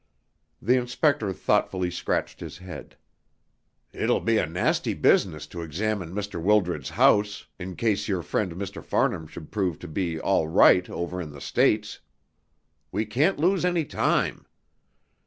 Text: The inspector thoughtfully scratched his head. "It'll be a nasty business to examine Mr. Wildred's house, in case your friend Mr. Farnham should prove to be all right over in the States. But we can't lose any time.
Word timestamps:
The 0.59 0.77
inspector 0.77 1.31
thoughtfully 1.31 1.91
scratched 1.91 2.39
his 2.39 2.57
head. 2.57 2.95
"It'll 3.93 4.19
be 4.19 4.39
a 4.39 4.47
nasty 4.47 4.95
business 4.95 5.45
to 5.53 5.61
examine 5.61 6.09
Mr. 6.11 6.41
Wildred's 6.41 6.89
house, 6.89 7.45
in 7.59 7.75
case 7.75 8.07
your 8.07 8.23
friend 8.23 8.53
Mr. 8.53 8.83
Farnham 8.83 9.27
should 9.27 9.51
prove 9.51 9.77
to 9.77 9.87
be 9.87 10.19
all 10.19 10.47
right 10.47 10.89
over 10.89 11.21
in 11.21 11.29
the 11.33 11.39
States. 11.39 11.99
But 12.91 12.97
we 12.97 13.05
can't 13.05 13.37
lose 13.37 13.63
any 13.63 13.85
time. 13.85 14.47